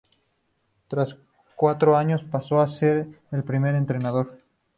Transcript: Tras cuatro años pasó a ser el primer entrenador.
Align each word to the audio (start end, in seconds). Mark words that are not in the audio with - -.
Tras 0.87 1.15
cuatro 1.55 1.95
años 1.95 2.23
pasó 2.23 2.59
a 2.59 2.67
ser 2.67 3.07
el 3.31 3.43
primer 3.43 3.75
entrenador. 3.75 4.35